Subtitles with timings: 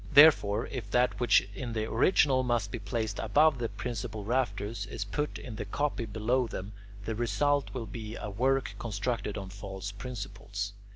[0.11, 5.05] Therefore, if that which in the original must be placed above the principal rafters, is
[5.05, 6.73] put in the copy below them,
[7.05, 10.73] the result will be a work constructed on false principles.